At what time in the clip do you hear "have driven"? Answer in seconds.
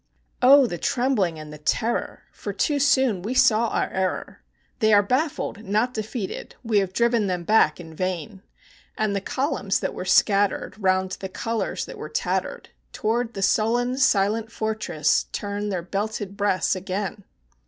6.79-7.27